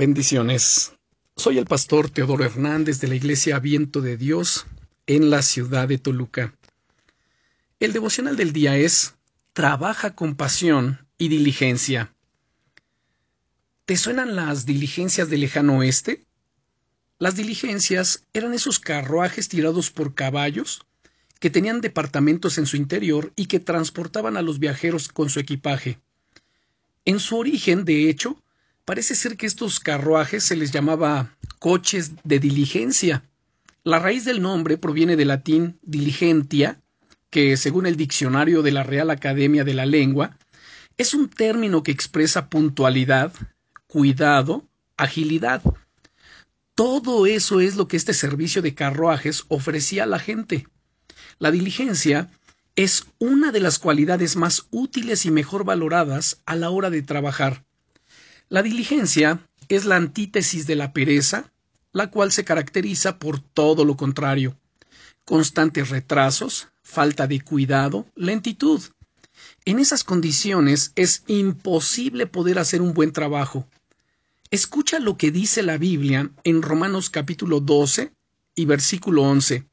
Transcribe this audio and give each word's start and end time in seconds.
Bendiciones. 0.00 0.94
Soy 1.36 1.58
el 1.58 1.66
pastor 1.66 2.08
Teodoro 2.08 2.42
Hernández 2.42 3.00
de 3.00 3.08
la 3.08 3.16
Iglesia 3.16 3.58
Viento 3.58 4.00
de 4.00 4.16
Dios 4.16 4.66
en 5.06 5.28
la 5.28 5.42
ciudad 5.42 5.88
de 5.88 5.98
Toluca. 5.98 6.54
El 7.80 7.92
devocional 7.92 8.34
del 8.34 8.54
día 8.54 8.78
es 8.78 9.16
Trabaja 9.52 10.14
con 10.14 10.36
pasión 10.36 11.06
y 11.18 11.28
diligencia. 11.28 12.14
¿Te 13.84 13.98
suenan 13.98 14.36
las 14.36 14.64
diligencias 14.64 15.28
del 15.28 15.42
lejano 15.42 15.76
oeste? 15.76 16.24
Las 17.18 17.36
diligencias 17.36 18.24
eran 18.32 18.54
esos 18.54 18.80
carruajes 18.80 19.50
tirados 19.50 19.90
por 19.90 20.14
caballos 20.14 20.86
que 21.40 21.50
tenían 21.50 21.82
departamentos 21.82 22.56
en 22.56 22.64
su 22.64 22.78
interior 22.78 23.34
y 23.36 23.48
que 23.48 23.60
transportaban 23.60 24.38
a 24.38 24.42
los 24.42 24.60
viajeros 24.60 25.08
con 25.08 25.28
su 25.28 25.40
equipaje. 25.40 26.00
En 27.04 27.20
su 27.20 27.36
origen, 27.36 27.84
de 27.84 28.08
hecho, 28.08 28.39
Parece 28.90 29.14
ser 29.14 29.36
que 29.36 29.46
estos 29.46 29.78
carruajes 29.78 30.42
se 30.42 30.56
les 30.56 30.72
llamaba 30.72 31.36
coches 31.60 32.10
de 32.24 32.40
diligencia. 32.40 33.22
La 33.84 34.00
raíz 34.00 34.24
del 34.24 34.42
nombre 34.42 34.78
proviene 34.78 35.14
del 35.14 35.28
latín 35.28 35.78
diligentia, 35.82 36.80
que 37.30 37.56
según 37.56 37.86
el 37.86 37.94
diccionario 37.94 38.62
de 38.62 38.72
la 38.72 38.82
Real 38.82 39.10
Academia 39.10 39.62
de 39.62 39.74
la 39.74 39.86
Lengua, 39.86 40.36
es 40.96 41.14
un 41.14 41.28
término 41.28 41.84
que 41.84 41.92
expresa 41.92 42.50
puntualidad, 42.50 43.32
cuidado, 43.86 44.66
agilidad. 44.96 45.62
Todo 46.74 47.26
eso 47.26 47.60
es 47.60 47.76
lo 47.76 47.86
que 47.86 47.96
este 47.96 48.12
servicio 48.12 48.60
de 48.60 48.74
carruajes 48.74 49.44
ofrecía 49.46 50.02
a 50.02 50.06
la 50.06 50.18
gente. 50.18 50.66
La 51.38 51.52
diligencia 51.52 52.28
es 52.74 53.06
una 53.20 53.52
de 53.52 53.60
las 53.60 53.78
cualidades 53.78 54.34
más 54.34 54.66
útiles 54.72 55.26
y 55.26 55.30
mejor 55.30 55.62
valoradas 55.62 56.42
a 56.44 56.56
la 56.56 56.70
hora 56.70 56.90
de 56.90 57.02
trabajar. 57.02 57.69
La 58.50 58.62
diligencia 58.62 59.48
es 59.68 59.86
la 59.86 59.96
antítesis 59.96 60.66
de 60.66 60.76
la 60.76 60.92
pereza, 60.92 61.50
la 61.92 62.10
cual 62.10 62.30
se 62.30 62.44
caracteriza 62.44 63.18
por 63.18 63.40
todo 63.40 63.86
lo 63.86 63.96
contrario 63.96 64.60
constantes 65.30 65.90
retrasos, 65.90 66.66
falta 66.82 67.28
de 67.28 67.40
cuidado, 67.40 68.04
lentitud. 68.16 68.82
En 69.64 69.78
esas 69.78 70.02
condiciones 70.02 70.90
es 70.96 71.22
imposible 71.28 72.26
poder 72.26 72.58
hacer 72.58 72.82
un 72.82 72.94
buen 72.94 73.12
trabajo. 73.12 73.64
Escucha 74.50 74.98
lo 74.98 75.16
que 75.16 75.30
dice 75.30 75.62
la 75.62 75.78
Biblia 75.78 76.30
en 76.42 76.62
Romanos 76.62 77.10
capítulo 77.10 77.60
12 77.60 78.12
y 78.56 78.64
versículo 78.64 79.22
11. 79.22 79.66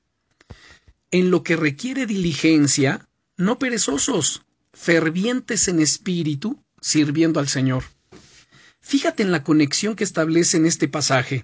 En 1.09 1.31
lo 1.31 1.41
que 1.41 1.55
requiere 1.55 2.05
diligencia, 2.05 3.09
no 3.35 3.57
perezosos, 3.57 4.43
fervientes 4.73 5.67
en 5.67 5.79
espíritu, 5.79 6.61
sirviendo 6.81 7.39
al 7.39 7.47
Señor. 7.47 7.83
Fíjate 8.87 9.21
en 9.21 9.33
la 9.33 9.43
conexión 9.43 9.97
que 9.97 10.05
establece 10.05 10.55
en 10.55 10.65
este 10.65 10.87
pasaje. 10.87 11.43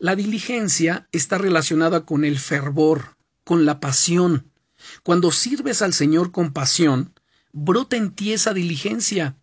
La 0.00 0.16
diligencia 0.16 1.06
está 1.12 1.38
relacionada 1.38 2.04
con 2.04 2.24
el 2.24 2.40
fervor, 2.40 3.16
con 3.44 3.64
la 3.64 3.78
pasión. 3.78 4.50
Cuando 5.04 5.30
sirves 5.30 5.80
al 5.80 5.92
Señor 5.92 6.32
con 6.32 6.52
pasión, 6.52 7.14
brota 7.52 7.96
en 7.96 8.10
ti 8.10 8.32
esa 8.32 8.52
diligencia, 8.52 9.36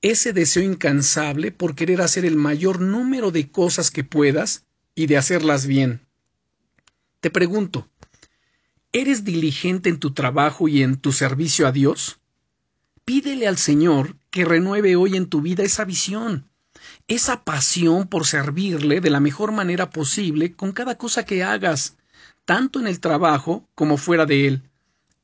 ese 0.00 0.32
deseo 0.32 0.62
incansable 0.62 1.52
por 1.52 1.74
querer 1.74 2.00
hacer 2.00 2.24
el 2.24 2.36
mayor 2.36 2.80
número 2.80 3.32
de 3.32 3.50
cosas 3.50 3.90
que 3.90 4.02
puedas 4.02 4.64
y 4.94 5.08
de 5.08 5.18
hacerlas 5.18 5.66
bien. 5.66 6.06
Te 7.20 7.28
pregunto, 7.28 7.86
¿eres 8.94 9.24
diligente 9.24 9.90
en 9.90 9.98
tu 9.98 10.14
trabajo 10.14 10.68
y 10.68 10.82
en 10.82 10.96
tu 10.96 11.12
servicio 11.12 11.66
a 11.66 11.72
Dios? 11.72 12.18
Pídele 13.04 13.46
al 13.46 13.58
Señor 13.58 14.16
que 14.30 14.46
renueve 14.46 14.96
hoy 14.96 15.18
en 15.18 15.26
tu 15.26 15.42
vida 15.42 15.64
esa 15.64 15.84
visión, 15.84 16.47
esa 17.08 17.42
pasión 17.42 18.06
por 18.06 18.26
servirle 18.26 19.00
de 19.00 19.08
la 19.08 19.18
mejor 19.18 19.50
manera 19.50 19.88
posible 19.88 20.52
con 20.52 20.72
cada 20.72 20.96
cosa 20.98 21.24
que 21.24 21.42
hagas, 21.42 21.96
tanto 22.44 22.78
en 22.78 22.86
el 22.86 23.00
trabajo 23.00 23.66
como 23.74 23.96
fuera 23.96 24.26
de 24.26 24.46
él. 24.46 24.62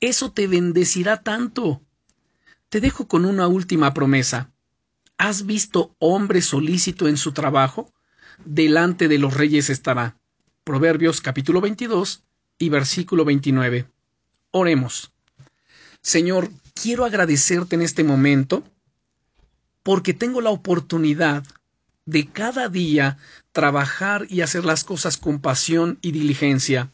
Eso 0.00 0.33
te 0.33 0.46
bendecirá 0.46 1.23
tanto. 1.23 1.83
Te 2.70 2.80
dejo 2.80 3.06
con 3.06 3.27
una 3.27 3.46
última 3.46 3.92
promesa. 3.92 4.50
¿Has 5.18 5.46
visto 5.46 5.94
hombre 5.98 6.42
solícito 6.42 7.06
en 7.06 7.18
su 7.18 7.33
trabajo? 7.33 7.92
Delante 8.44 9.06
de 9.06 9.18
los 9.18 9.34
reyes 9.34 9.68
estará. 9.70 10.17
Proverbios 10.64 11.20
capítulo 11.20 11.61
22 11.61 12.23
y 12.58 12.70
versículo 12.70 13.27
29. 13.27 13.86
Oremos. 14.50 15.12
Señor, 16.00 16.50
quiero 16.74 17.05
agradecerte 17.05 17.77
en 17.77 17.83
este 17.83 18.05
momento 18.05 18.64
porque 19.83 20.14
tengo 20.14 20.40
la 20.40 20.50
oportunidad 20.50 21.44
de 22.07 22.27
cada 22.27 22.69
día 22.69 23.19
trabajar 23.53 24.27
y 24.29 24.41
hacer 24.41 24.65
las 24.65 24.85
cosas 24.85 25.17
con 25.17 25.41
pasión 25.41 25.98
y 26.03 26.13
diligencia. 26.13 26.92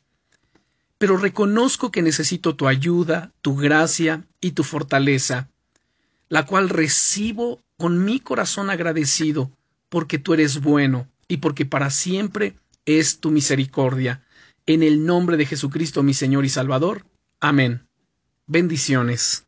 Pero 0.99 1.17
reconozco 1.17 1.91
que 1.91 2.03
necesito 2.03 2.57
tu 2.57 2.69
ayuda, 2.69 3.33
tu 3.41 3.57
gracia 3.57 4.25
y 4.41 4.53
tu 4.53 4.65
fortaleza, 4.65 5.49
la 6.29 6.47
cual 6.47 6.69
recibo 6.69 7.61
con 7.77 8.05
mi 8.05 8.21
corazón 8.21 8.71
agradecido, 8.71 9.51
porque 9.89 10.19
tú 10.19 10.35
eres 10.35 10.61
bueno 10.61 11.09
y 11.27 11.39
porque 11.39 11.65
para 11.65 11.91
siempre 11.91 12.55
es 12.85 13.21
tu 13.21 13.31
misericordia. 13.31 14.23
En 14.67 14.83
el 14.83 15.07
nombre 15.07 15.37
de 15.37 15.47
Jesucristo 15.47 16.03
mi 16.03 16.15
Señor 16.15 16.45
y 16.45 16.51
Salvador. 16.51 17.07
Amén. 17.41 17.87
Bendiciones. 18.47 19.47